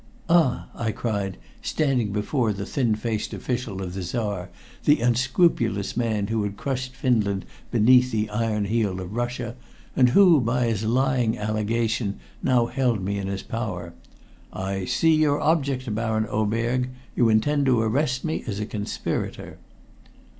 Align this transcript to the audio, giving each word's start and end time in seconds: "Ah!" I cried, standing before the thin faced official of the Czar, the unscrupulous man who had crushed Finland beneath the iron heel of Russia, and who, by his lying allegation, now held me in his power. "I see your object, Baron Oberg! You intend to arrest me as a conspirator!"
"Ah!" 0.29 0.69
I 0.73 0.91
cried, 0.91 1.37
standing 1.61 2.11
before 2.11 2.53
the 2.53 2.65
thin 2.65 2.95
faced 2.95 3.35
official 3.35 3.83
of 3.83 3.93
the 3.93 4.01
Czar, 4.01 4.49
the 4.85 4.99
unscrupulous 4.99 5.95
man 5.95 6.25
who 6.25 6.41
had 6.41 6.57
crushed 6.57 6.95
Finland 6.95 7.45
beneath 7.69 8.09
the 8.11 8.27
iron 8.31 8.65
heel 8.65 8.99
of 8.99 9.13
Russia, 9.13 9.55
and 9.95 10.09
who, 10.09 10.41
by 10.41 10.65
his 10.65 10.83
lying 10.85 11.37
allegation, 11.37 12.17
now 12.41 12.65
held 12.65 13.03
me 13.03 13.19
in 13.19 13.27
his 13.27 13.43
power. 13.43 13.93
"I 14.51 14.85
see 14.85 15.13
your 15.13 15.39
object, 15.39 15.93
Baron 15.93 16.25
Oberg! 16.31 16.89
You 17.15 17.29
intend 17.29 17.67
to 17.67 17.79
arrest 17.81 18.25
me 18.25 18.43
as 18.47 18.59
a 18.59 18.65
conspirator!" 18.65 19.59